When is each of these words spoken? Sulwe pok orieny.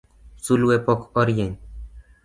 Sulwe 0.47 0.75
pok 0.89 1.01
orieny. 1.25 1.53